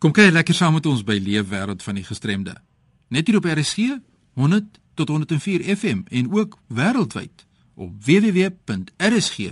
Kom 0.00 0.14
kyk 0.16 0.30
lekker 0.32 0.56
saam 0.56 0.72
met 0.78 0.86
ons 0.88 1.02
by 1.04 1.18
Leefwêreld 1.20 1.82
van 1.84 1.98
die 1.98 2.04
Gestremde. 2.08 2.54
Net 3.12 3.28
hier 3.28 3.36
op 3.36 3.44
RSG 3.44 4.00
100 4.40 4.80
tot 4.96 5.12
104 5.12 5.60
FM 5.76 5.98
en 6.08 6.32
ook 6.32 6.56
wêreldwyd 6.72 7.44
op 7.76 7.90
www.rsg.co.za. 8.06 9.48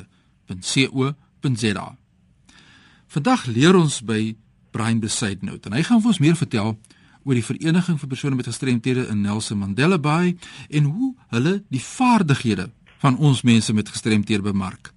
Vandag 3.06 3.44
leer 3.44 3.76
ons 3.76 4.00
by 4.00 4.36
Brian 4.72 5.04
Besaidnout 5.04 5.68
en 5.68 5.76
hy 5.76 5.84
gaan 5.84 6.00
vir 6.00 6.12
ons 6.14 6.24
meer 6.24 6.40
vertel 6.40 6.80
oor 7.28 7.36
die 7.36 7.44
vereniging 7.44 8.00
vir 8.00 8.08
persone 8.08 8.40
met 8.40 8.48
gestremthede 8.48 9.04
in 9.12 9.20
Nelson 9.28 9.60
Mandela 9.60 10.00
Bay 10.00 10.32
en 10.72 10.84
hoe 10.88 11.12
hulle 11.28 11.60
die 11.68 11.84
vaardighede 11.84 12.72
van 13.04 13.20
ons 13.20 13.44
mense 13.44 13.68
met 13.76 13.92
gestremthede 13.92 14.48
bemark. 14.48 14.96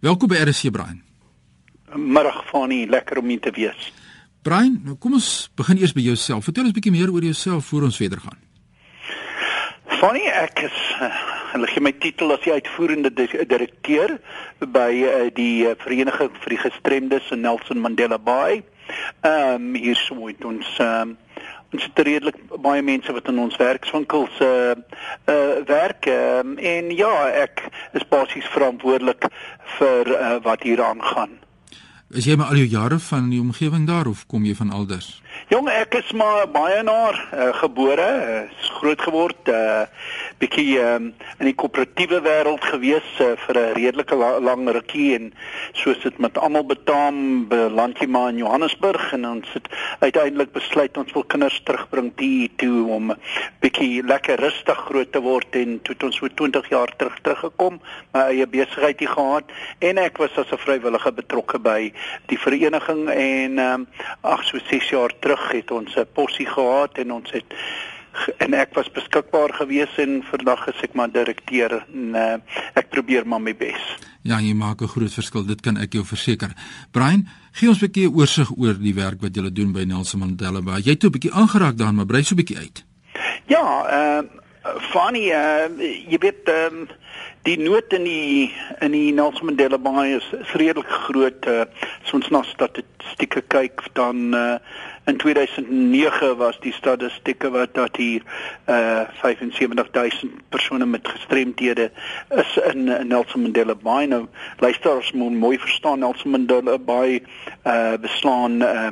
Welkom 0.00 0.32
by 0.32 0.40
RSG 0.48 0.72
Brian. 0.72 1.04
Middag 1.92 2.48
Fanie, 2.48 2.88
lekker 2.88 3.20
om 3.20 3.28
hier 3.28 3.44
te 3.44 3.52
wees. 3.52 3.92
Brian, 4.42 4.80
nou 4.82 4.96
kom 4.98 5.14
ons 5.14 5.26
begin 5.54 5.78
eers 5.78 5.92
by 5.94 6.02
jouself. 6.02 6.48
Vertel 6.48 6.66
ons 6.66 6.74
bietjie 6.74 6.90
meer 6.90 7.10
oor 7.14 7.22
jouself 7.22 7.68
voor 7.70 7.86
ons 7.86 7.98
verder 8.00 8.18
gaan. 8.24 8.40
Funny 10.00 10.24
ek 10.26 10.64
is 10.66 10.78
hulle 11.52 11.68
gee 11.70 11.84
my 11.84 11.92
titel 12.02 12.34
as 12.34 12.42
die 12.42 12.50
uitvoerende 12.56 13.12
direkteur 13.14 14.16
by 14.74 14.88
uh, 15.06 15.28
die 15.36 15.68
uh, 15.68 15.76
Vereniging 15.78 16.32
vir 16.42 16.54
die 16.56 16.58
Gestremdes 16.58 17.28
in 17.30 17.44
Nelson 17.46 17.78
Mandela 17.84 18.18
Bay. 18.18 18.64
Ehm 19.22 19.68
um, 19.68 19.76
hier 19.78 20.00
sou 20.00 20.18
dit 20.26 20.48
ons 20.48 20.72
ehm 20.80 21.12
um, 21.12 21.18
ons 21.72 21.86
het 21.86 22.02
redelik 22.04 22.36
baie 22.66 22.82
mense 22.84 23.14
wat 23.14 23.30
in 23.30 23.38
ons 23.40 23.54
werkswinkels 23.60 24.42
uh 24.44 24.74
uh 25.30 25.62
werk 25.70 26.10
um, 26.10 26.58
en 26.58 26.90
ja, 26.98 27.14
ek 27.44 27.62
is 27.94 28.04
basies 28.10 28.50
verantwoordelik 28.56 29.30
vir 29.78 30.12
uh, 30.18 30.34
wat 30.44 30.66
hier 30.66 30.82
aangaan. 30.84 31.38
Is 32.12 32.26
jy 32.28 32.34
maar 32.36 32.50
al 32.52 32.58
jou 32.60 32.68
jare 32.68 32.98
van 33.00 33.30
die 33.32 33.40
omgewing 33.40 33.86
daar 33.88 34.06
of 34.06 34.26
kom 34.28 34.44
jy 34.44 34.52
van 34.54 34.70
alders? 34.70 35.21
Jong, 35.52 35.68
ek 35.68 35.94
is 35.98 36.12
maar 36.16 36.46
baie 36.48 36.82
naar 36.82 37.16
uh, 37.34 37.50
gebore, 37.60 38.08
uh, 38.24 38.68
groot 38.78 39.00
geword, 39.00 39.48
uh 39.48 39.84
bietjie 40.42 40.80
um, 40.82 41.04
in 41.38 41.46
die 41.46 41.54
koöperatiewe 41.54 42.18
wêreld 42.24 42.64
gewees 42.66 43.06
uh, 43.22 43.34
vir 43.44 43.58
'n 43.60 43.74
redelike 43.76 44.16
la 44.18 44.30
lang 44.40 44.66
rukkie 44.74 45.14
en 45.14 45.28
soos 45.78 46.00
dit 46.02 46.18
met 46.18 46.38
almal 46.38 46.64
betaam, 46.66 47.46
beland 47.48 48.00
jy 48.00 48.08
maar 48.10 48.32
in 48.32 48.40
Johannesburg 48.40 49.12
en 49.12 49.26
ons 49.28 49.52
het 49.54 49.68
uiteindelik 50.00 50.52
besluit 50.52 50.96
ons 50.98 51.12
wil 51.12 51.22
kinders 51.22 51.60
terugbring 51.62 52.10
hier 52.18 52.50
toe 52.56 52.88
om 52.90 53.14
bietjie 53.62 54.02
lekker 54.02 54.40
rustig 54.40 54.78
groot 54.88 55.12
te 55.12 55.22
word 55.22 55.54
en 55.54 55.78
toe 55.82 55.94
het 55.94 56.08
ons 56.08 56.16
so 56.18 56.26
20 56.26 56.68
jaar 56.74 56.90
terug 56.96 57.20
teruggekom, 57.22 57.78
my 58.12 58.26
eie 58.32 58.46
besigheid 58.46 58.98
hier 58.98 59.14
gehad 59.14 59.54
en 59.78 59.98
ek 59.98 60.18
was 60.18 60.34
as 60.38 60.50
'n 60.50 60.58
vrywillige 60.64 61.12
betrokke 61.12 61.58
by 61.58 61.92
die 62.26 62.38
vereniging 62.38 63.08
en 63.10 63.58
um, 63.58 63.86
ag 64.22 64.42
so 64.44 64.58
6 64.58 64.90
jaar 64.90 65.14
terug 65.22 65.48
het 65.54 65.70
ons 65.70 65.96
'n 65.96 66.06
possie 66.12 66.46
gehad 66.46 66.98
en 66.98 67.12
ons 67.12 67.30
het 67.30 67.48
en 68.44 68.54
ek 68.54 68.74
was 68.76 68.90
beskikbaar 68.92 69.54
gewees 69.56 69.92
en 70.02 70.20
vandag 70.28 70.66
is 70.72 70.80
ek 70.84 70.96
maar 70.98 71.10
direkteur 71.12 71.78
en 71.80 72.16
uh, 72.18 72.36
ek 72.78 72.90
probeer 72.92 73.26
maar 73.26 73.40
my 73.40 73.54
bes. 73.56 73.80
Ja, 74.22 74.38
jy 74.40 74.52
maak 74.54 74.82
'n 74.82 74.92
groot 74.94 75.12
verskil, 75.12 75.46
dit 75.46 75.60
kan 75.60 75.76
ek 75.76 75.92
jou 75.92 76.04
verseker. 76.04 76.52
Brian, 76.90 77.26
gee 77.52 77.68
ons 77.68 77.80
'n 77.80 77.86
bietjie 77.86 78.10
oorsig 78.10 78.50
oor 78.56 78.76
die 78.78 78.94
werk 78.94 79.20
wat 79.20 79.36
jy 79.36 79.50
doen 79.50 79.72
by 79.72 79.84
Nelson 79.84 80.20
Mandela 80.20 80.62
Bay. 80.62 80.80
Jy 80.84 80.90
het 80.90 81.04
'n 81.04 81.10
bietjie 81.10 81.32
aangeraak 81.32 81.76
daarin, 81.76 81.94
maar 81.94 82.06
brei 82.06 82.22
so 82.22 82.34
'n 82.34 82.42
bietjie 82.42 82.58
uit. 82.58 82.84
Ja, 83.46 83.64
ehm 83.88 84.26
uh, 84.64 84.80
funny, 84.92 85.32
uh, 85.32 85.68
jy 86.08 86.18
weet 86.18 86.48
ehm 86.48 86.74
um, 86.74 86.88
die 87.42 87.58
nood 87.58 87.92
in 87.92 88.04
die 88.04 88.52
in 88.80 88.92
die 88.92 89.12
Nelson 89.12 89.46
Mandela 89.46 89.78
Bay 89.78 90.14
is, 90.16 90.28
is 90.32 90.52
redelik 90.52 90.88
groot. 90.88 91.46
Uh, 91.46 91.64
as 92.04 92.12
ons 92.12 92.28
na 92.30 92.42
statistieke 92.42 93.42
kyk 93.48 93.82
dan 93.98 94.34
uh, 94.34 94.58
in 95.04 95.16
2009 95.16 96.36
was 96.36 96.58
die 96.60 96.72
statistieke 96.72 97.50
wat 97.50 97.74
dat 97.74 97.96
hier 97.96 98.22
uh 98.66 99.00
75000 99.22 100.30
persone 100.48 100.86
met 100.86 101.08
gestremthede 101.08 101.90
is 102.30 102.56
in, 102.72 102.88
in 102.88 103.06
Nelson 103.06 103.42
Mandela 103.42 103.74
Bay. 103.74 104.06
Nou 104.06 104.26
luister 104.58 104.94
ons 104.94 105.12
moet 105.12 105.32
mooi 105.32 105.58
verstaan 105.58 105.98
Nelson 105.98 106.30
Mandela 106.30 106.78
Bay 106.78 107.22
uh 107.66 107.92
beslaan 108.00 108.62
uh 108.62 108.88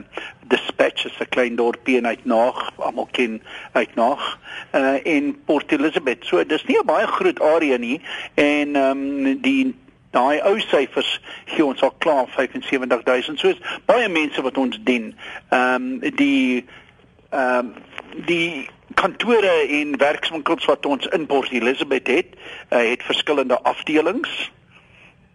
dispatch 0.51 1.05
is 1.05 1.19
'n 1.21 1.29
klein 1.29 1.57
dorpie 1.57 2.07
uit 2.07 2.25
Naag, 2.25 2.71
almal 2.77 3.09
ken 3.11 3.43
uit 3.73 3.95
Naag, 3.95 4.39
uh 4.75 4.99
in 5.03 5.39
Port 5.45 5.73
Elizabeth. 5.73 6.25
So 6.25 6.47
dis 6.47 6.65
nie 6.65 6.79
'n 6.79 6.87
baie 6.87 7.07
groot 7.07 7.41
area 7.41 7.77
nie 7.77 8.01
en 8.35 8.77
ehm 8.77 9.25
um, 9.27 9.41
die 9.41 9.75
daai 10.11 10.41
ou 10.43 10.59
syfers 10.61 11.21
gee 11.45 11.65
ons 11.65 11.83
al 11.83 11.95
klaar 12.03 12.27
75000 12.37 13.39
soos 13.39 13.61
baie 13.87 14.09
mense 14.09 14.43
wat 14.43 14.59
ons 14.59 14.79
dien. 14.85 15.13
Ehm 15.51 15.89
um, 16.03 16.17
die 16.17 16.67
ehm 17.31 17.71
um, 17.71 17.75
die 18.27 18.69
kantore 18.99 19.53
en 19.71 19.95
werkswinkels 19.99 20.65
wat 20.67 20.87
ons 20.87 21.07
in 21.15 21.27
Port 21.27 21.53
Elizabeth 21.55 22.09
het, 22.11 22.33
uh, 22.35 22.79
het 22.91 23.03
verskillende 23.07 23.61
afdelings. 23.63 24.51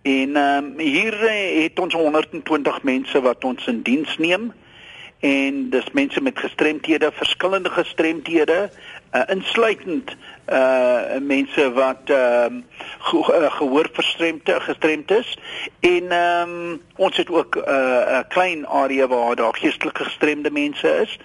En 0.01 0.35
ehm 0.35 0.65
um, 0.65 0.79
hier 0.79 1.15
het 1.63 1.79
ons 1.79 1.93
120 1.93 2.83
mense 2.83 3.21
wat 3.21 3.43
ons 3.43 3.67
in 3.67 3.81
diens 3.81 4.17
neem 4.17 4.51
en 5.25 5.69
dis 5.69 5.87
mense 5.91 6.21
met 6.21 6.39
gestremthede, 6.39 7.09
verskillende 7.13 7.69
gestremthede, 7.69 8.69
uh, 9.15 9.21
insluitend 9.33 10.15
uh 10.49 11.17
mense 11.21 11.63
wat 11.73 12.11
ehm 12.13 12.55
uh, 12.55 12.63
ge 13.07 13.17
uh, 13.17 13.51
gehoor 13.57 13.89
verstremd 13.93 14.51
gestremd 14.67 15.11
is 15.11 15.37
en 15.79 16.11
ehm 16.11 16.49
um, 16.49 16.81
ons 16.95 17.17
het 17.17 17.29
ook 17.29 17.55
'n 17.55 17.69
uh, 17.69 18.19
klein 18.27 18.67
area 18.67 19.07
waar 19.07 19.35
daar 19.35 19.55
geestelike 19.55 20.03
gestremde 20.03 20.51
mense 20.51 20.89
is. 21.01 21.17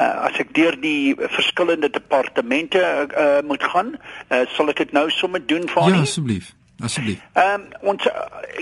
Uh, 0.00 0.24
as 0.24 0.38
ek 0.38 0.54
deur 0.54 0.80
die 0.80 1.14
verskillende 1.18 1.90
departemente 1.90 2.80
uh, 2.80 3.38
moet 3.46 3.62
gaan, 3.62 3.98
uh, 4.28 4.38
sal 4.54 4.68
ek 4.68 4.76
dit 4.76 4.92
nou 4.92 5.10
sommer 5.10 5.46
doen 5.46 5.68
vir 5.68 5.88
Ja, 5.88 6.00
asseblief. 6.00 6.54
Asseblief. 6.80 7.20
Ehm 7.32 7.54
um, 7.54 7.66
ons 7.80 8.08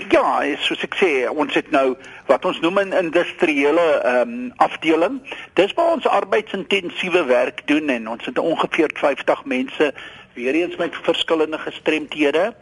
ja, 0.09 0.41
soos 0.59 0.83
ek 0.83 0.95
sê, 0.99 1.11
ons 1.29 1.53
het 1.53 1.71
nou 1.71 1.95
wat 2.27 2.45
ons 2.45 2.59
noem 2.61 2.79
'n 2.79 2.93
industriële 2.93 3.85
ehm 4.01 4.33
um, 4.33 4.51
afdeling. 4.57 5.21
Dis 5.53 5.73
waar 5.73 5.91
ons 5.91 6.07
arbeidsintensiewe 6.07 7.23
werk 7.25 7.61
doen 7.65 7.89
en 7.89 8.09
ons 8.09 8.25
het 8.25 8.37
ongeveer 8.37 8.91
50 8.93 9.45
mense 9.45 9.93
weer 10.33 10.53
eens 10.53 10.75
met 10.75 10.95
verskillende 11.01 11.57
gestremthede. 11.57 12.53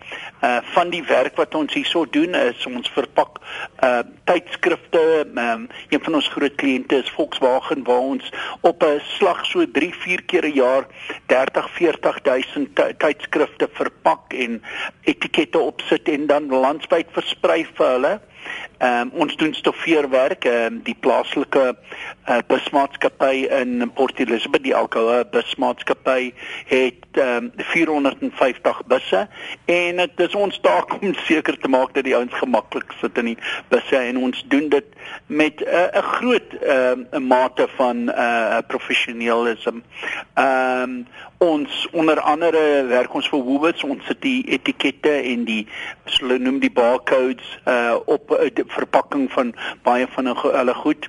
Uh 0.44 0.58
van 0.62 0.90
die 0.90 1.04
werk 1.04 1.36
wat 1.36 1.56
ons 1.56 1.74
hierso 1.74 2.06
doen 2.10 2.36
is 2.36 2.66
ons 2.66 2.90
verpak 2.90 3.40
uh 3.84 4.00
tydskrifte. 4.24 5.28
Um, 5.36 5.68
een 5.90 6.04
van 6.04 6.14
ons 6.14 6.28
groot 6.28 6.56
kliënte 6.56 6.96
is 6.96 7.10
Volkswagen 7.10 7.84
waar 7.84 8.06
ons 8.14 8.32
op 8.62 8.84
'n 8.84 9.02
slag 9.04 9.46
so 9.46 9.66
3, 9.72 9.94
4 9.94 10.24
keer 10.24 10.46
'n 10.46 10.54
jaar 10.54 10.88
30, 11.26 11.70
40000 11.72 12.76
tydskrifte 12.98 13.70
verpak 13.72 14.34
en 14.34 14.64
etikette 15.04 15.60
opsit 15.60 16.10
en 16.10 16.26
dan 16.28 16.48
landwyd 16.48 17.08
versprei 17.12 17.68
vir 17.74 17.88
hulle. 17.88 18.20
Ehm 18.80 19.02
um, 19.02 19.10
ons 19.22 19.36
doen 19.36 19.54
stoffeerwerk, 19.54 20.46
ehm 20.46 20.74
um, 20.74 20.80
die 20.84 20.96
plaaslike 21.00 21.76
uh, 22.30 22.38
busmaatskappy 22.48 23.48
in 23.52 23.92
Port 23.94 24.20
Elizabeth, 24.20 24.64
die 24.64 24.76
Alcoa 24.76 25.24
busmaatskappy 25.32 26.34
het 26.66 27.04
ehm 27.12 27.50
um, 27.50 27.52
450 27.56 28.82
busse 28.88 29.28
en 29.66 29.96
dit 29.96 30.20
is 30.28 30.36
ons 30.36 30.60
taak 30.62 31.02
om 31.02 31.14
seker 31.30 31.60
te 31.60 31.68
maak 31.68 31.94
dat 31.94 32.08
die 32.08 32.16
ouens 32.16 32.34
gemaklik 32.40 32.96
sit 33.02 33.18
in 33.18 33.34
die 33.34 33.38
busse 33.68 34.00
en 34.00 34.18
ons 34.18 34.46
doen 34.48 34.70
dit 34.70 34.86
met 35.26 35.60
'n 35.60 35.68
uh, 35.68 36.04
groot 36.16 36.56
ehm 36.62 37.04
uh, 37.12 37.20
mate 37.20 37.68
van 37.76 38.10
uh 38.10 38.58
professionalisme. 38.68 39.82
Ehm 40.34 40.82
um, 40.84 41.08
ons 41.38 41.88
onder 41.92 42.20
andere 42.20 42.86
werk 42.88 43.14
ons 43.14 43.30
vir 43.30 43.40
Woolworths, 43.44 43.84
ons 43.84 44.06
sit 44.06 44.22
die 44.22 44.44
etikette 44.52 45.12
en 45.12 45.44
die 45.44 45.68
hulle 46.20 46.38
noem 46.40 46.60
die 46.60 46.72
barcodes 46.72 47.60
uh 47.66 47.96
op 48.06 48.32
uh, 48.58 48.64
verpakking 48.68 49.32
van 49.32 49.54
baie 49.84 50.08
van 50.16 50.26
hulle 50.26 50.74
goed. 50.74 51.08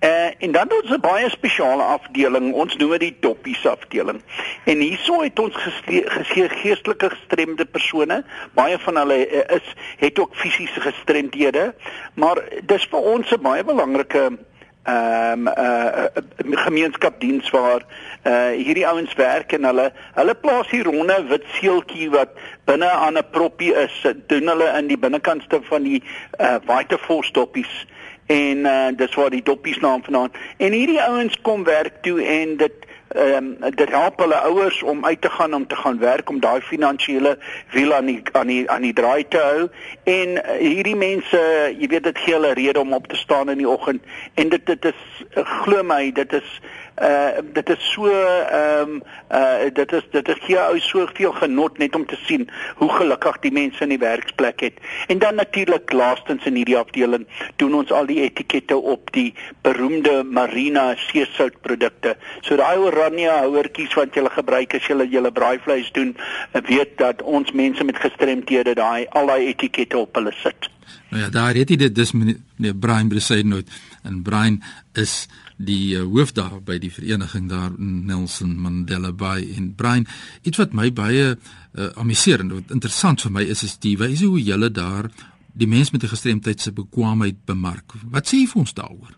Uh 0.00 0.30
en 0.38 0.52
dan 0.52 0.68
het 0.68 0.82
ons 0.82 0.90
'n 0.90 1.00
baie 1.00 1.30
spesiale 1.30 1.82
afdeling, 1.82 2.52
ons 2.52 2.76
noem 2.76 2.90
dit 2.90 3.00
die 3.00 3.16
doppies 3.20 3.66
afdeling. 3.66 4.20
En 4.64 4.78
hierso 4.78 5.22
het 5.22 5.38
ons 5.38 5.56
gesê 5.56 6.48
geestelike 6.48 7.10
gestremde 7.10 7.64
persone, 7.64 8.24
baie 8.54 8.78
van 8.78 8.96
hulle 8.96 9.18
uh, 9.28 9.56
is 9.56 9.74
het 9.96 10.18
ook 10.18 10.36
fisiese 10.36 10.80
gestremdhede, 10.80 11.74
maar 12.14 12.42
dis 12.62 12.84
vir 12.84 12.98
ons 12.98 13.30
'n 13.30 13.42
baie 13.42 13.64
belangrike 13.64 14.38
ehm 14.82 15.46
um, 15.46 15.48
uh, 15.48 16.04
uh, 16.16 16.56
gemeenskapdiens 16.64 17.50
waar 17.50 17.82
uh 18.26 18.50
hierdie 18.50 18.86
ouens 18.86 19.14
werk 19.14 19.52
en 19.52 19.64
hulle 19.64 19.92
hulle 20.14 20.34
plaas 20.34 20.70
hier 20.70 20.84
ronde 20.84 21.24
wit 21.28 21.44
seeltjie 21.58 22.10
wat 22.10 22.34
binne 22.64 22.90
aan 22.90 23.18
'n 23.18 23.30
proppie 23.30 23.74
is 23.74 24.06
doen 24.26 24.46
hulle 24.46 24.72
in 24.78 24.86
die 24.86 24.98
binnekantste 24.98 25.60
van 25.62 25.82
die 25.82 26.02
uh 26.40 26.56
waterfall 26.66 27.22
stoppies 27.22 27.86
en 28.26 28.66
uh 28.66 28.90
dis 28.96 29.14
waar 29.14 29.30
die 29.30 29.42
doppies 29.42 29.78
naam 29.78 30.02
vanaand 30.04 30.34
en 30.56 30.72
hierdie 30.72 31.02
ouens 31.02 31.40
kom 31.40 31.64
werk 31.64 32.02
toe 32.02 32.18
en 32.24 32.56
dit 32.56 32.86
ehm 33.14 33.46
um, 33.62 33.74
dit 33.74 33.90
help 33.90 34.18
hulle 34.18 34.34
ouers 34.34 34.82
om 34.82 35.04
uit 35.04 35.20
te 35.20 35.30
gaan 35.30 35.54
om 35.54 35.66
te 35.66 35.76
gaan 35.76 35.98
werk 35.98 36.28
om 36.28 36.40
daai 36.40 36.60
finansiële 36.60 37.38
wiel 37.70 37.94
aan 37.94 38.06
die 38.06 38.22
aan 38.32 38.46
die 38.46 38.70
aan 38.70 38.82
die 38.82 38.92
draai 38.92 39.28
te 39.28 39.38
hou. 39.38 39.68
En 40.04 40.28
uh, 40.28 40.58
hierdie 40.58 40.96
mense 40.96 41.40
jy 41.78 41.88
weet 41.88 42.04
dit 42.04 42.18
gee 42.18 42.34
hulle 42.34 42.52
rede 42.52 42.80
om 42.80 42.92
op 42.92 43.06
te 43.06 43.16
staan 43.16 43.50
in 43.50 43.58
die 43.58 43.68
oggend. 43.68 44.02
En 44.34 44.48
dit 44.48 44.66
dit 44.66 44.84
is 44.84 45.02
uh, 45.36 45.44
glo 45.62 45.82
my 45.82 46.12
dit 46.12 46.32
is 46.32 46.60
uh 47.00 47.40
dit 47.52 47.68
is 47.70 47.92
so 47.92 48.08
ehm 48.08 48.90
um, 48.90 49.02
uh 49.30 49.70
dit 49.72 49.92
is 49.92 50.02
dit 50.10 50.30
gee 50.44 50.58
ou 50.60 50.78
soveel 50.80 51.32
genot 51.32 51.78
net 51.78 51.94
om 51.96 52.06
te 52.06 52.18
sien 52.24 52.48
hoe 52.76 52.88
gelukkig 52.92 53.38
die 53.46 53.52
mense 53.52 53.82
in 53.82 53.94
die 53.94 53.98
werksplek 53.98 54.60
het. 54.60 54.80
En 55.08 55.18
dan 55.18 55.34
natuurlik 55.34 55.92
laastens 55.92 56.44
in 56.44 56.54
hierdie 56.54 56.78
afdeling 56.78 57.26
doen 57.56 57.74
ons 57.74 57.92
al 57.92 58.06
die 58.06 58.20
etikette 58.20 58.76
op 58.76 59.12
die 59.12 59.34
beroemde 59.62 60.22
Marina 60.24 60.94
seesoutprodukte. 60.96 62.16
So 62.40 62.56
daai 62.56 62.76
oranje 62.78 63.30
houertjies 63.30 63.94
wat 63.94 64.14
jy 64.16 64.26
gebruik 64.28 64.74
as 64.74 64.86
jy 64.88 65.08
jou 65.08 65.30
braaivleis 65.30 65.92
doen, 65.92 66.16
weet 66.52 66.98
dat 66.98 67.22
ons 67.22 67.52
mense 67.52 67.84
met 67.84 68.04
gestremthede 68.04 68.74
daai 68.74 69.06
al 69.10 69.32
daai 69.32 69.46
etikette 69.46 69.98
op 69.98 70.14
hulle 70.20 70.32
sit. 70.42 70.71
Nou 71.10 71.22
ja, 71.22 71.28
daar 71.28 71.54
het 71.54 71.70
jy 71.70 71.76
dit 71.76 71.94
dis 71.94 72.12
meneer 72.12 72.76
Brian 72.78 73.08
Bresaidnout 73.08 73.68
en 74.02 74.22
Brian 74.22 74.62
is 74.98 75.26
die 75.56 75.94
uh, 75.94 76.02
hoof 76.08 76.32
daar 76.36 76.58
by 76.64 76.78
die 76.82 76.92
vereniging 76.92 77.48
daar 77.50 77.70
in 77.78 78.06
Nelson 78.08 78.54
Mandela 78.58 79.12
Bay 79.12 79.46
in 79.56 79.74
Brian. 79.78 80.06
Iets 80.42 80.58
wat 80.58 80.74
my 80.76 80.90
baie 80.92 81.34
uh, 81.34 81.88
amuseer 82.00 82.42
en 82.42 82.54
wat 82.56 82.74
interessant 82.74 83.22
vir 83.22 83.34
my 83.38 83.46
is 83.54 83.62
is 83.62 83.78
die 83.82 83.96
wyse 84.00 84.26
hoe 84.26 84.42
julle 84.42 84.70
daar 84.72 85.10
die 85.52 85.68
mens 85.68 85.92
met 85.92 86.02
'n 86.02 86.14
gestremdheid 86.14 86.60
se 86.60 86.72
bekwaamheid 86.72 87.44
bemark. 87.44 87.92
Wat 88.10 88.26
sê 88.26 88.40
jy 88.40 88.46
vir 88.46 88.60
ons 88.60 88.74
daaroor? 88.74 89.16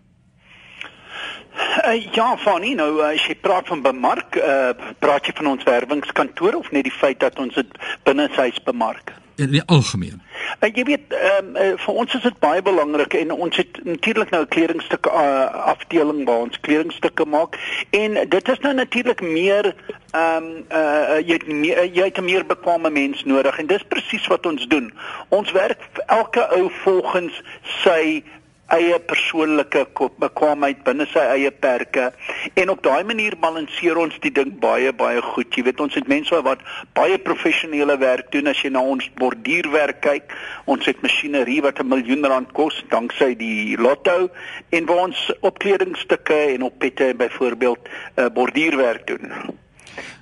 Uh, 1.87 2.14
ja, 2.14 2.37
Fanny, 2.37 2.75
nou 2.75 3.02
as 3.02 3.26
jy 3.26 3.34
praat 3.34 3.69
van 3.69 3.82
bemark, 3.82 4.37
uh, 4.37 4.75
praat 4.99 5.26
jy 5.26 5.32
van 5.34 5.46
ons 5.46 5.64
werwingskantoor 5.64 6.55
of 6.55 6.70
net 6.70 6.82
die 6.84 6.99
feit 6.99 7.20
dat 7.20 7.38
ons 7.38 7.55
dit 7.55 7.78
binne 8.02 8.28
huis 8.28 8.62
bemark? 8.64 9.14
in 9.37 9.50
die 9.50 9.62
algemeen. 9.67 10.22
En 10.58 10.70
jy 10.75 10.85
weet, 10.85 11.12
ehm 11.12 11.56
um, 11.56 11.79
vir 11.79 11.94
ons 11.94 12.14
is 12.14 12.23
dit 12.23 12.38
baie 12.38 12.62
belangrik 12.62 13.14
en 13.14 13.32
ons 13.32 13.56
het 13.56 13.85
natuurlik 13.85 14.31
nou 14.31 14.43
'n 14.43 14.49
kledingstuk 14.49 15.06
uh, 15.06 15.44
afdeling 15.75 16.25
waar 16.25 16.46
ons 16.46 16.61
kledingstukke 16.61 17.25
maak 17.25 17.58
en 17.91 18.29
dit 18.29 18.49
is 18.49 18.61
nou 18.61 18.75
natuurlik 18.75 19.20
meer 19.20 19.75
ehm 20.12 20.37
um, 20.37 20.64
uh, 20.73 21.19
jy 21.26 21.32
het 21.32 21.46
meer, 21.46 21.85
jy 21.85 22.05
het 22.05 22.19
'n 22.19 22.25
meer 22.25 22.46
bekwame 22.46 22.91
mens 22.91 23.25
nodig 23.25 23.58
en 23.58 23.67
dis 23.67 23.82
presies 23.88 24.26
wat 24.26 24.46
ons 24.46 24.67
doen. 24.67 24.93
Ons 25.29 25.52
werk 25.52 25.81
elke 26.06 26.49
ou 26.49 26.70
volgens 26.70 27.43
sy 27.62 28.23
eie 28.74 28.98
persoonlike 29.10 29.84
bekwaamheid 30.22 30.82
binne 30.86 31.06
sy 31.10 31.22
eie 31.34 31.50
perke 31.50 32.10
en 32.60 32.72
op 32.72 32.82
daai 32.84 33.04
manier 33.06 33.36
balanseer 33.40 33.98
ons 34.00 34.16
die 34.24 34.32
ding 34.34 34.54
baie 34.62 34.92
baie 34.92 35.22
goed. 35.34 35.54
Jy 35.54 35.64
weet 35.68 35.82
ons 35.84 35.96
het 35.98 36.08
mense 36.10 36.40
wat 36.46 36.62
baie 36.98 37.18
professionele 37.28 37.96
werk 38.02 38.30
doen 38.34 38.50
as 38.52 38.62
jy 38.64 38.72
na 38.74 38.82
ons 38.94 39.08
borduurwerk 39.20 40.00
kyk. 40.04 40.36
Ons 40.70 40.86
het 40.90 41.02
masjinerie 41.02 41.60
wat 41.66 41.80
'n 41.80 41.88
miljoen 41.88 42.26
rand 42.26 42.52
kos 42.52 42.82
danksy 42.90 43.34
die 43.34 43.76
lotto 43.78 44.30
en 44.70 44.86
waar 44.86 45.04
ons 45.08 45.32
op 45.40 45.58
kledingstukke 45.58 46.40
en 46.54 46.62
op 46.62 46.78
pette 46.78 47.14
byvoorbeeld 47.16 47.88
uh, 47.88 48.26
borduurwerk 48.28 49.06
doen 49.06 49.54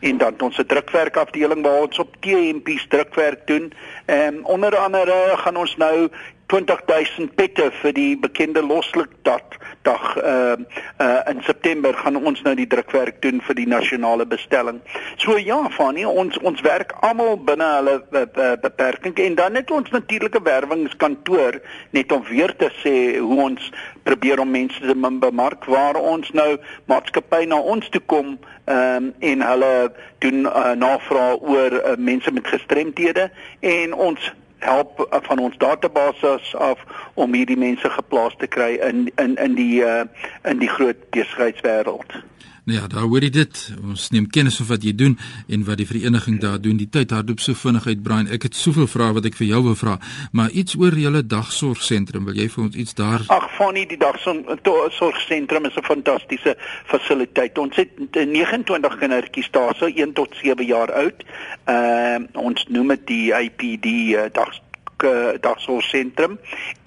en 0.01 0.19
dan 0.19 0.35
ons 0.39 0.55
se 0.55 0.67
drukwerkafdeling 0.67 1.63
waar 1.63 1.87
ons 1.87 1.99
op 1.99 2.17
T-hempies 2.21 2.87
drukwerk 2.89 3.47
doen. 3.47 3.73
Ehm 4.07 4.35
um, 4.35 4.45
onder 4.45 4.77
andere 4.77 5.33
gaan 5.45 5.57
ons 5.57 5.77
nou 5.77 6.09
20000 6.53 7.33
pette 7.35 7.71
vir 7.81 7.95
die 7.97 8.13
bekende 8.21 8.61
loslik 8.61 9.15
dag 9.25 9.57
dag 9.83 10.17
uh 10.17 10.57
uh 11.01 11.21
in 11.31 11.41
September 11.43 11.95
gaan 11.95 12.17
ons 12.17 12.43
nou 12.43 12.55
die 12.55 12.67
drukwerk 12.67 13.23
doen 13.23 13.41
vir 13.47 13.55
die 13.55 13.67
nasionale 13.67 14.27
bestelling. 14.27 14.81
So 15.17 15.39
ja, 15.39 15.59
Fanie, 15.71 16.07
ons 16.09 16.39
ons 16.39 16.61
werk 16.61 16.93
almal 17.01 17.39
binne 17.39 17.69
hulle 17.77 17.97
uh, 18.13 18.53
beperking 18.63 19.17
en 19.27 19.35
dan 19.35 19.59
het 19.59 19.71
ons 19.71 19.91
natuurlike 19.91 20.43
werwingskantoor 20.43 21.61
net 21.91 22.13
om 22.13 22.23
weer 22.29 22.55
te 22.57 22.71
sê 22.83 23.19
hoe 23.19 23.41
ons 23.49 23.73
probeer 24.03 24.41
om 24.41 24.51
mense 24.51 24.81
te 24.81 24.95
bemark 24.95 25.65
waar 25.65 25.97
ons 25.97 26.31
nou 26.31 26.57
maatskappy 26.91 27.45
na 27.47 27.59
ons 27.59 27.89
toe 27.89 28.03
kom 28.07 28.37
um, 28.67 29.11
en 29.19 29.47
hulle 29.49 29.73
doen 30.19 30.47
uh, 30.47 30.73
navraag 30.79 31.41
oor 31.41 31.79
uh, 31.81 31.97
mense 31.99 32.31
met 32.31 32.47
gestremthede 32.47 33.31
en 33.61 33.95
ons 33.95 34.31
help 34.65 35.01
uh, 35.01 35.21
van 35.23 35.39
ons 35.39 35.57
database 35.57 36.39
af 36.59 36.79
om 37.15 37.35
hierdie 37.35 37.59
mense 37.59 37.91
geplaas 37.91 38.35
te 38.39 38.47
kry 38.47 38.79
in 38.89 39.09
in 39.17 39.37
in 39.37 39.55
die 39.59 39.83
uh, 39.85 40.05
in 40.43 40.59
die 40.59 40.71
groot 40.71 40.99
besigheidswêreld. 41.11 42.23
Nou 42.65 42.79
ja, 42.79 42.87
daar 42.87 43.09
hoor 43.11 43.25
jy 43.25 43.31
dit. 43.35 43.61
Ons 43.83 44.05
neem 44.15 44.29
kennis 44.31 44.57
van 44.61 44.69
wat 44.69 44.85
jy 44.87 44.93
doen 44.95 45.17
en 45.51 45.65
wat 45.67 45.81
die 45.81 45.87
vereniging 45.87 46.37
daar 46.41 46.61
doen. 46.63 46.77
Die 46.79 46.87
tyd 46.95 47.11
hardloop 47.11 47.43
so 47.43 47.59
vinnig 47.59 47.89
uit, 47.89 48.03
Brian. 48.07 48.31
Ek 48.31 48.47
het 48.47 48.55
soveel 48.55 48.87
vrae 48.87 49.17
wat 49.17 49.27
ek 49.27 49.39
vir 49.41 49.49
jou 49.49 49.63
wil 49.67 49.75
vra, 49.81 49.97
maar 50.31 50.55
iets 50.55 50.79
oor 50.79 50.95
julle 50.95 51.25
dagsorgsentrum. 51.27 52.29
Wil 52.31 52.39
jy 52.39 52.47
vir 52.55 52.65
ons 52.69 52.79
iets 52.79 52.95
daar 52.95 53.27
Ag, 53.35 53.49
Fanny, 53.57 53.83
die 53.91 53.99
dagsorgsentrum 53.99 55.67
is 55.67 55.77
'n 55.77 55.89
fantastiese 55.91 56.55
fasiliteit. 56.87 57.59
Ons 57.59 57.77
het 57.77 57.91
29 58.15 58.99
kindertjies 58.99 59.51
daar, 59.51 59.75
so 59.75 59.87
1 59.87 60.13
tot 60.13 60.31
7 60.43 60.65
jaar 60.65 60.93
oud. 60.93 61.19
Ehm 61.65 62.29
uh, 62.31 62.43
ons 62.47 62.67
noem 62.69 62.89
dit 62.95 63.07
die 63.07 63.33
IPD 63.35 63.87
uh, 64.15 64.31
dag 64.33 64.55
uh, 65.03 65.35
dagsorgsentrum 65.41 66.39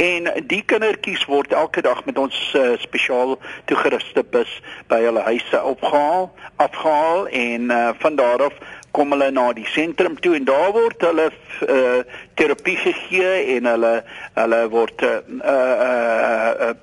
en 0.01 0.29
die 0.47 0.61
kindertjies 0.67 1.25
word 1.31 1.53
elke 1.53 1.81
dag 1.85 2.03
met 2.05 2.17
ons 2.17 2.39
uh, 2.55 2.73
spesiaal 2.81 3.37
toegeruste 3.69 4.23
bus 4.31 4.51
by 4.91 5.01
hulle 5.05 5.23
huise 5.27 5.61
opgehaal, 5.63 6.31
afgehaal 6.55 7.27
en 7.27 7.71
uh, 7.71 7.89
van 7.99 8.19
daar 8.19 8.47
af 8.49 8.59
kom 8.95 9.11
hulle 9.11 9.31
na 9.31 9.49
die 9.53 9.67
sentrum 9.67 10.19
toe 10.23 10.35
en 10.37 10.47
daar 10.47 10.71
word 10.75 11.01
hulle 11.03 11.29
uh, 11.67 12.03
terapie 12.39 12.77
gegee 12.79 13.57
en 13.57 13.71
hulle 13.73 13.95
hulle 14.37 14.61
word 14.71 15.03
uh, 15.03 15.17
uh, 15.39 15.73
uh, 15.89 16.69
uh, 16.69 16.75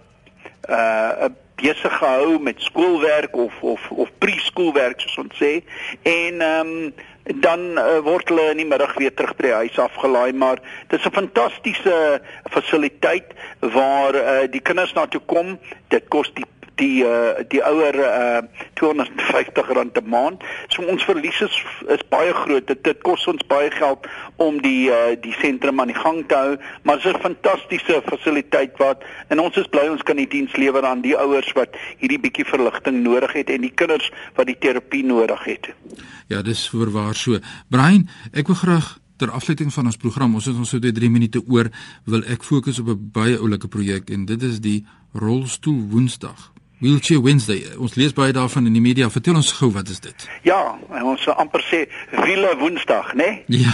uh, 0.69 1.31
besig 1.63 1.95
gehou 1.99 2.39
met 2.43 2.61
skoolwerk 2.63 3.37
of 3.37 3.63
of 3.63 3.91
of 3.91 4.11
preskoolwerk 4.19 5.01
soos 5.01 5.19
ons 5.25 5.39
sê. 5.39 5.55
En 6.03 6.41
ehm 6.41 6.77
um, 6.77 6.93
dan 7.25 7.79
uh, 7.79 7.99
word 8.03 8.29
hulle 8.29 8.49
in 8.51 8.63
die 8.63 8.67
middag 8.67 8.95
weer 8.99 9.13
terug 9.15 9.37
by 9.39 9.47
die 9.47 9.59
huis 9.63 9.79
afgelaai 9.79 10.33
maar 10.33 10.59
dit 10.91 10.99
is 10.99 11.07
'n 11.07 11.15
fantastiese 11.15 12.21
fasiliteit 12.51 13.35
waar 13.61 14.15
uh, 14.15 14.51
die 14.51 14.61
kinders 14.61 14.93
na 14.93 15.07
toe 15.07 15.21
kom. 15.27 15.59
Dit 15.89 16.09
kos 16.09 16.33
die 16.35 16.47
die 16.81 17.05
uh, 17.05 17.43
die 17.49 17.61
ouer 17.65 17.95
uh, 17.95 18.43
250 18.75 19.73
rand 19.77 19.99
'n 19.99 20.09
maand. 20.09 20.45
So 20.69 20.83
ons 20.83 21.05
verlies 21.05 21.41
is 21.41 21.57
is 21.89 22.03
baie 22.09 22.33
groot. 22.35 22.67
Dit, 22.67 22.85
dit 22.85 23.03
kos 23.03 23.27
ons 23.27 23.47
baie 23.47 23.71
geld 23.71 24.07
om 24.37 24.61
die 24.63 24.91
uh, 24.91 25.17
die 25.21 25.35
sentrum 25.41 25.81
aan 25.81 25.93
die 25.93 25.99
gang 25.99 26.25
te 26.29 26.35
hou, 26.35 26.57
maar 26.83 26.97
dit 26.97 27.05
is 27.05 27.13
'n 27.13 27.21
fantastiese 27.21 28.03
fasiliteit 28.07 28.77
wat 28.79 29.05
en 29.29 29.41
ons 29.41 29.57
is 29.57 29.67
bly 29.67 29.89
ons 29.89 30.03
kan 30.03 30.17
die 30.17 30.29
diens 30.29 30.57
lewer 30.57 30.85
aan 30.85 31.01
die 31.01 31.17
ouers 31.17 31.53
wat 31.53 31.77
hierdie 31.99 32.21
bietjie 32.21 32.47
verligting 32.47 33.03
nodig 33.03 33.33
het 33.33 33.51
en 33.51 33.61
die 33.61 33.75
kinders 33.75 34.11
wat 34.35 34.47
die 34.47 34.59
terapie 34.59 35.05
nodig 35.05 35.45
het. 35.45 35.75
Ja, 36.29 36.43
dis 36.43 36.69
voorwaar 36.69 37.15
so. 37.15 37.39
Brian, 37.69 38.09
ek 38.33 38.47
wil 38.47 38.57
graag 38.57 38.99
ter 39.17 39.31
afsluiting 39.31 39.73
van 39.73 39.87
ons 39.87 39.97
program, 39.97 40.35
ons 40.35 40.49
het 40.51 40.57
ons 40.57 40.69
so 40.69 40.79
3 40.79 41.11
minute 41.11 41.43
oor, 41.47 41.71
wil 42.05 42.25
ek 42.27 42.43
fokus 42.43 42.81
op 42.83 42.89
'n 42.89 43.11
baie 43.13 43.39
oulike 43.39 43.69
projek 43.69 44.11
en 44.11 44.25
dit 44.25 44.43
is 44.43 44.61
die 44.61 44.85
rolstoel 45.13 45.87
Woensdag. 45.91 46.53
Wheelchair 46.83 47.23
Wednesday. 47.23 47.63
Ons 47.79 47.95
lees 47.95 48.11
baie 48.13 48.33
daarvan 48.35 48.67
in 48.67 48.75
die 48.75 48.83
media. 48.83 49.07
Vertel 49.11 49.37
ons 49.39 49.53
gou 49.55 49.69
wat 49.71 49.89
is 49.89 50.01
dit? 50.03 50.25
Ja, 50.43 50.59
ons 50.91 51.23
sal 51.23 51.37
amper 51.39 51.63
sê 51.69 51.85
wiele 52.25 52.57
Woensdag, 52.59 53.13
né? 53.15 53.43
Nee? 53.47 53.63
Ja. 53.63 53.71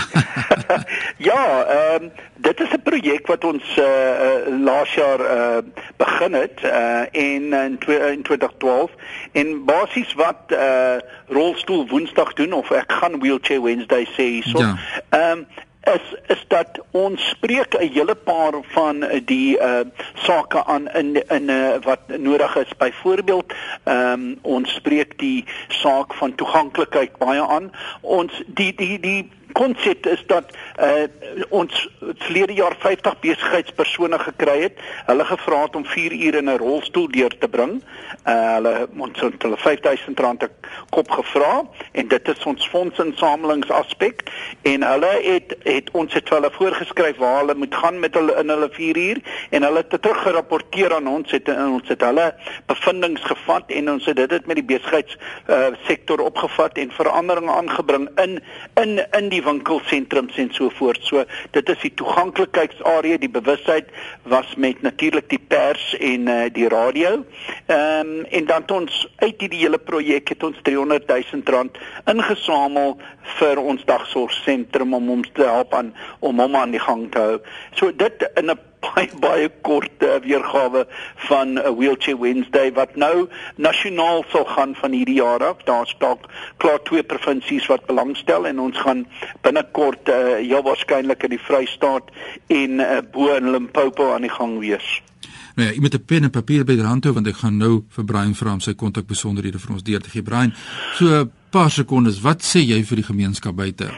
ja, 1.30 1.44
ehm 1.64 2.04
um, 2.04 2.10
dit 2.36 2.60
is 2.60 2.72
'n 2.76 2.82
projek 2.82 3.26
wat 3.26 3.44
ons 3.44 3.64
uh, 3.78 3.84
uh 3.84 4.60
laas 4.64 4.94
jaar 4.94 5.20
uh 5.20 5.62
begin 5.96 6.32
het 6.32 6.60
uh 6.62 7.00
en 7.12 7.52
in, 7.52 7.80
in 8.12 8.22
2012 8.22 8.90
en 9.32 9.64
basies 9.64 10.12
wat 10.14 10.52
uh 10.52 11.00
rolstoel 11.28 11.88
Woensdag 11.88 12.32
doen 12.32 12.52
of 12.52 12.70
ek 12.70 12.92
gaan 12.92 13.20
Wheelchair 13.20 13.62
Wednesday 13.62 14.04
sê 14.04 14.22
hierso. 14.36 14.58
Ehm 14.58 14.76
ja. 15.10 15.30
um, 15.32 15.46
is 15.84 16.14
is 16.26 16.44
dat 16.48 16.80
ons 16.90 17.28
spreek 17.28 17.74
'n 17.74 17.92
hele 17.92 18.14
paar 18.14 18.52
van 18.62 19.04
die 19.24 19.58
uh 19.58 19.80
sake 20.14 20.64
aan 20.64 20.88
in 20.88 21.28
in 21.28 21.48
uh, 21.48 21.76
wat 21.82 22.00
nodig 22.18 22.56
is. 22.56 22.76
Byvoorbeeld, 22.76 23.52
ehm 23.82 24.12
um, 24.12 24.38
ons 24.42 24.74
spreek 24.74 25.18
die 25.18 25.44
saak 25.68 26.14
van 26.14 26.34
toeganklikheid 26.34 27.18
baie 27.18 27.46
aan. 27.46 27.72
Ons 28.00 28.42
die 28.46 28.74
die 28.74 29.00
die 29.00 29.30
konsep 29.52 30.06
is 30.06 30.24
dat 30.26 30.44
uh, 30.80 31.06
ons 31.48 31.88
verlede 32.00 32.52
jaar 32.52 32.76
50 32.78 33.20
besigheidspersone 33.20 34.18
gekry 34.18 34.60
het. 34.60 34.80
Hulle 35.06 35.24
gevra 35.24 35.62
het 35.62 35.76
om 35.76 35.86
4 35.86 36.12
ure 36.12 36.38
in 36.38 36.50
'n 36.50 36.58
rolstoel 36.58 37.08
deur 37.10 37.38
te 37.38 37.48
bring. 37.48 37.82
Uh, 38.26 38.54
hulle 38.54 38.88
ons 38.96 39.20
het 39.20 39.42
hulle 39.42 39.56
5000 39.56 40.20
rand 40.20 40.42
'n 40.42 40.50
kop 40.90 41.10
gevra 41.10 41.62
en 41.92 42.08
dit 42.08 42.28
is 42.28 42.44
ons 42.44 42.68
fondsinsamelingsaspek 42.68 44.22
en 44.62 44.82
hulle 44.82 45.12
het 45.22 45.56
het 45.62 45.90
ons 45.92 46.14
het 46.14 46.28
hulle 46.28 46.50
voorgeskryf 46.52 47.16
waar 47.16 47.38
hulle 47.38 47.54
moet 47.54 47.74
gaan 47.74 48.00
met 48.00 48.14
hulle 48.14 48.34
in 48.40 48.48
hulle 48.48 48.68
4 48.72 48.96
uur 48.96 49.18
en 49.50 49.62
hulle 49.62 49.76
het 49.76 50.02
terug 50.02 50.22
gerapporteer 50.22 50.94
aan 50.94 51.08
ons 51.08 51.30
het 51.30 51.48
ons 51.48 51.88
het 51.88 52.00
hulle 52.00 52.34
bevindinge 52.66 53.22
gevat 53.22 53.70
en 53.70 53.90
ons 53.90 54.04
het 54.04 54.16
dit 54.16 54.46
met 54.46 54.56
die 54.56 54.64
besigheids 54.64 55.16
uh, 55.46 55.66
sektor 55.86 56.20
opgevat 56.20 56.78
en 56.78 56.90
veranderinge 56.92 57.52
aangebring 57.52 58.08
in 58.24 58.40
in 58.80 59.06
in 59.10 59.28
die 59.28 59.37
winkelsentrums 59.42 60.36
en 60.36 60.50
so 60.52 60.70
voort. 60.78 61.02
So 61.02 61.24
dit 61.50 61.68
is 61.68 61.80
die 61.82 61.92
toeganklikheidsarea, 62.00 63.18
die 63.18 63.30
bewustheid 63.32 63.90
was 64.22 64.54
met 64.56 64.82
natuurlik 64.82 65.28
die 65.28 65.40
pers 65.48 65.94
en 65.98 66.28
uh, 66.28 66.44
die 66.52 66.68
radio. 66.68 67.24
Ehm 67.66 68.00
um, 68.00 68.24
en 68.28 68.44
dan 68.46 68.62
het 68.62 68.70
ons 68.70 69.08
uit 69.16 69.40
hierdie 69.40 69.62
hele 69.64 69.78
projek 69.78 70.28
het 70.28 70.42
ons 70.42 70.58
300 70.62 71.06
000 71.08 71.42
rand 71.44 71.78
ingesamel 72.04 72.96
vir 73.38 73.60
ons 73.60 73.84
dagsorgsentrum 73.84 74.94
om 74.94 75.10
ons 75.18 75.30
te 75.32 75.44
help 75.44 75.74
aan 75.74 75.92
om 76.18 76.40
hom 76.40 76.56
aan 76.56 76.74
die 76.74 76.82
gang 76.82 77.06
te 77.12 77.18
hou. 77.18 77.38
So 77.74 77.92
dit 77.92 78.30
in 78.34 78.50
'n 78.50 78.67
baie 78.80 79.08
baie 79.20 79.48
kort 79.62 80.02
uh, 80.02 80.18
weergawe 80.24 80.86
van 81.28 81.52
'n 81.52 81.58
uh, 81.58 81.70
Wheelchair 81.78 82.18
Wednesday 82.18 82.72
wat 82.72 82.96
nou 82.96 83.28
nasionaal 83.56 84.24
sal 84.28 84.44
gaan 84.44 84.74
van 84.74 84.92
hierdie 84.92 85.20
jaar 85.20 85.44
af. 85.44 85.62
Daar's 85.64 85.94
dalk 85.98 86.26
klaar 86.56 86.82
twee 86.82 87.02
provinsies 87.02 87.66
wat 87.66 87.86
belangstel 87.86 88.46
en 88.46 88.60
ons 88.60 88.78
gaan 88.78 89.06
binnekort 89.42 90.08
uh, 90.08 90.14
heel 90.36 90.62
waarskynlik 90.62 91.22
in 91.22 91.30
die 91.30 91.42
Vrystaat 91.42 92.10
en 92.46 92.80
uh, 92.80 92.98
bo 93.12 93.34
in 93.34 93.50
Limpopo 93.50 94.12
aan 94.12 94.26
die 94.26 94.36
gang 94.36 94.58
wees. 94.58 95.02
Nou 95.58 95.68
ja, 95.68 95.74
jy 95.74 95.80
moet 95.80 95.94
'n 95.94 96.04
pen 96.04 96.22
en 96.22 96.30
papier 96.30 96.64
by 96.64 96.74
die 96.74 96.86
hand 96.86 97.04
hou 97.04 97.12
want 97.14 97.26
ek 97.26 97.36
gaan 97.42 97.56
nou 97.56 97.84
vir 97.88 98.04
Brian 98.04 98.34
vra 98.34 98.52
om 98.52 98.60
sy 98.60 98.74
kontakbesonderhede 98.74 99.58
vir 99.58 99.72
ons 99.72 99.82
deur 99.82 100.00
te 100.00 100.10
gee. 100.10 100.22
Brian, 100.22 100.54
so 100.94 101.04
'n 101.04 101.32
paar 101.50 101.70
sekondes, 101.70 102.20
wat 102.20 102.42
sê 102.42 102.60
jy 102.60 102.84
vir 102.84 102.96
die 102.96 103.04
gemeenskap 103.04 103.56
buite? 103.56 103.90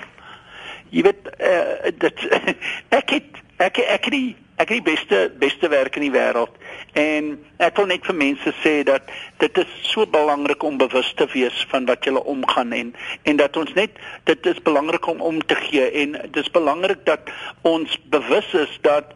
Jy 0.91 1.03
weet, 1.03 1.29
uh, 1.39 1.91
dit 1.99 2.19
ek 3.01 3.11
het 3.11 3.29
ek 3.59 3.79
ek 3.79 4.05
het 4.05 4.13
die 4.13 4.37
ek 4.61 4.69
het 4.69 4.79
die 4.81 4.89
beste 4.93 5.21
beste 5.41 5.69
werk 5.73 5.97
in 5.97 6.05
die 6.09 6.15
wêreld 6.15 6.53
en 6.99 7.33
ek 7.63 7.77
wil 7.81 7.89
net 7.91 8.05
vir 8.07 8.17
mense 8.19 8.53
sê 8.61 8.81
dat 8.85 9.09
dit 9.41 9.59
is 9.63 9.73
so 9.89 10.07
belangrik 10.07 10.63
om 10.67 10.79
bewus 10.81 11.13
te 11.17 11.27
wees 11.33 11.65
van 11.71 11.87
wat 11.89 12.05
jy 12.05 12.13
omgaan 12.19 12.73
en 12.77 12.93
en 13.25 13.41
dat 13.41 13.57
ons 13.57 13.73
net 13.79 13.97
dit 14.29 14.47
is 14.53 14.63
belangrik 14.63 15.07
om 15.07 15.21
om 15.21 15.41
te 15.41 15.55
gee. 15.55 15.91
En 16.03 16.13
dit 16.13 16.37
is 16.37 16.51
belangrik 16.51 17.05
dat 17.05 17.31
ons 17.63 17.99
bewus 18.11 18.55
is 18.55 18.79
dat 18.83 19.15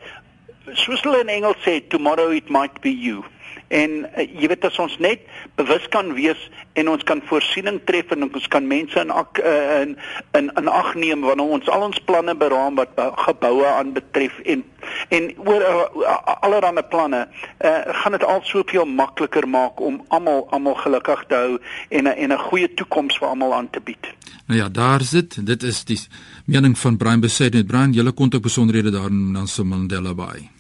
soos 0.73 1.03
hulle 1.05 1.21
in 1.25 1.33
Engels 1.39 1.61
sê 1.67 1.81
tomorrow 1.89 2.33
it 2.33 2.49
might 2.49 2.81
be 2.81 2.93
you 2.93 3.25
en 3.69 3.91
uh, 4.05 4.27
jy 4.41 4.49
weet 4.49 4.65
as 4.65 4.79
ons 4.79 4.99
net 4.99 5.25
bewus 5.57 5.89
kan 5.89 6.13
wees 6.15 6.51
en 6.73 6.89
ons 6.89 7.03
kan 7.03 7.23
voorsiening 7.29 7.81
tref 7.85 8.11
en 8.15 8.27
ons 8.29 8.49
kan 8.49 8.67
mense 8.67 9.01
in 9.01 9.11
ak, 9.11 9.41
uh, 9.45 9.81
in 9.83 9.97
in 10.39 10.51
in 10.61 10.69
ag 10.69 10.95
neem 10.95 11.21
wanneer 11.27 11.57
ons 11.59 11.69
al 11.69 11.87
ons 11.89 12.05
planne 12.07 12.35
beraam 12.35 12.75
wat 12.81 12.95
geboue 13.27 13.67
aan 13.67 13.93
betref 13.93 14.39
en 14.45 14.65
en 15.09 15.31
oor 15.47 15.63
uh, 15.63 16.19
allerlei 16.41 16.83
planne 16.83 17.25
uh, 17.27 17.81
gaan 18.03 18.13
dit 18.13 18.25
al 18.25 18.41
soveel 18.45 18.87
makliker 18.87 19.49
maak 19.49 19.81
om 19.81 20.03
almal 20.09 20.47
almal 20.51 20.75
gelukkig 20.75 21.25
te 21.29 21.35
hou 21.35 21.59
en 21.91 22.07
en 22.07 22.33
'n 22.33 22.39
goeie 22.39 22.75
toekoms 22.75 23.19
vir 23.19 23.29
almal 23.29 23.55
aan 23.55 23.71
te 23.71 23.81
bied. 23.81 24.07
Nou 24.47 24.61
ja, 24.61 24.69
daar 24.69 25.01
sit. 25.01 25.47
Dit 25.47 25.63
is 25.63 25.85
die 25.85 26.01
mening 26.45 26.79
van 26.79 26.97
Brian 26.97 27.21
Besaid 27.21 27.53
met 27.53 27.67
Brian. 27.67 27.93
Julle 27.93 28.13
kontak 28.13 28.43
besonderhede 28.43 28.91
daar 28.91 29.11
in 29.11 29.33
Nelson 29.33 29.67
Mandela 29.67 30.15
Bay. 30.15 30.51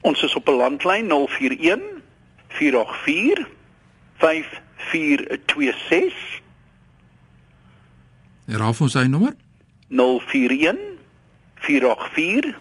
Ons 0.00 0.22
is 0.22 0.34
op 0.34 0.48
'n 0.48 0.56
landlyn 0.56 1.08
041 1.08 1.97
484 2.48 3.46
5426 4.18 6.38
Raaf 8.48 8.80
ons 8.80 8.94
sy 8.96 9.04
nommer. 9.12 9.34
041 9.88 10.78
484 11.60 12.56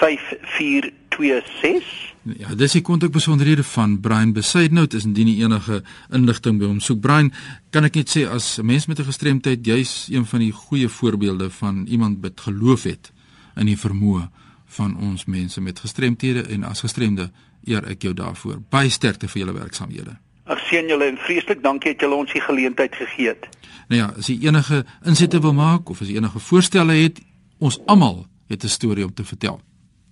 5426 0.00 2.14
Ja, 2.24 2.54
dis 2.56 2.72
die 2.72 2.80
kontakbesonderhede 2.80 3.60
van 3.68 3.98
Brian 4.00 4.30
Besaidnout 4.32 4.94
is 4.96 5.04
indien 5.04 5.28
enige 5.28 5.82
inligting 6.08 6.56
by 6.56 6.70
hom 6.70 6.78
soek. 6.80 7.02
Brian, 7.04 7.28
kan 7.68 7.84
ek 7.84 7.98
net 8.00 8.08
sê 8.08 8.24
as 8.24 8.58
'n 8.58 8.66
mens 8.66 8.86
met 8.86 8.98
'n 8.98 9.04
gestremdheid, 9.04 9.66
jy's 9.66 10.08
een 10.10 10.24
van 10.24 10.40
die 10.40 10.52
goeie 10.52 10.88
voorbeelde 10.88 11.50
van 11.50 11.86
iemand 11.86 12.18
wat 12.22 12.40
geloof 12.40 12.82
het 12.82 13.12
in 13.56 13.66
die 13.66 13.78
vermoë 13.78 14.30
van 14.66 14.96
ons 14.96 15.24
mense 15.24 15.60
met 15.60 15.78
gestremthede 15.78 16.42
en 16.42 16.64
as 16.64 16.80
gestremde 16.80 17.30
eer 17.66 17.84
ek 17.90 18.02
jou 18.02 18.14
daarvoor. 18.14 18.60
Baie 18.70 18.90
sterkte 18.90 19.28
vir 19.28 19.44
julle 19.44 19.52
werksamehede. 19.58 20.16
Ek 20.44 20.58
sien 20.68 20.88
julle 20.88 21.06
en 21.08 21.16
vreeslik 21.16 21.62
dankie 21.64 21.94
dat 21.94 22.00
julle 22.04 22.14
ons 22.20 22.32
die 22.32 22.42
geleentheid 22.44 22.94
gegee 22.94 23.28
het. 23.32 23.48
Nou 23.88 24.00
ja, 24.00 24.08
as 24.18 24.28
jy 24.28 24.38
enige 24.44 24.84
insette 25.08 25.40
wil 25.40 25.54
maak 25.56 25.90
of 25.90 26.00
as 26.00 26.08
jy 26.08 26.16
enige 26.20 26.38
voorstelle 26.38 26.92
het, 26.98 27.20
ons 27.58 27.80
almal 27.86 28.26
het 28.52 28.64
'n 28.64 28.68
storie 28.68 29.04
om 29.04 29.14
te 29.14 29.24
vertel. 29.24 29.60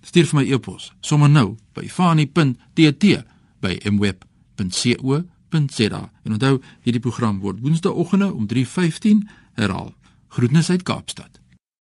Stuur 0.01 0.25
vir 0.25 0.39
my 0.39 0.51
e-pos 0.51 0.93
sommer 1.01 1.29
nou 1.29 1.57
by 1.73 1.87
fani.tt 1.87 3.23
by 3.59 3.79
mweb.co.za. 3.91 5.31
En 6.23 6.31
onthou, 6.31 6.61
hierdie 6.81 7.01
program 7.01 7.39
word 7.39 7.59
woensdaeoggende 7.59 8.33
om 8.33 8.47
3:15 8.47 9.29
herhaal. 9.53 9.93
Groetnisse 10.27 10.71
uit 10.71 10.83
Kaapstad. 10.83 11.42